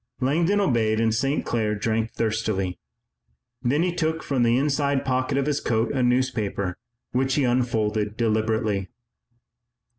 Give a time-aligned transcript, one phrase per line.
[0.19, 1.45] Langdon obeyed and St.
[1.45, 2.79] Clair drank thirstily.
[3.61, 6.75] Then he took from the inside pocket of his coat a newspaper
[7.11, 8.89] which he unfolded deliberately.